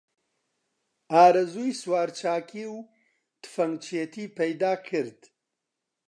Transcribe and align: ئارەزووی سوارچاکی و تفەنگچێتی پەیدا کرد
ئارەزووی 1.13 1.77
سوارچاکی 1.81 2.63
و 2.73 2.77
تفەنگچێتی 3.43 4.25
پەیدا 4.37 4.73
کرد 4.87 5.19